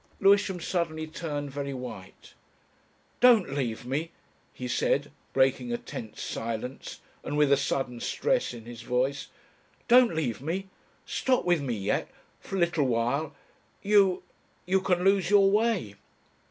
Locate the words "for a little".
12.39-12.87